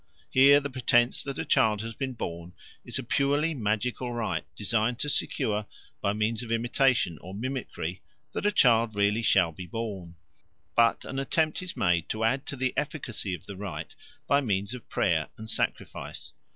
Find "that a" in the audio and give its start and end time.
1.21-1.45, 8.31-8.51